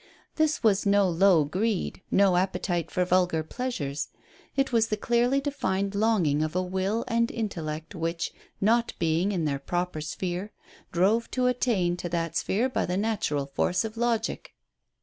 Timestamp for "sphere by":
12.35-12.87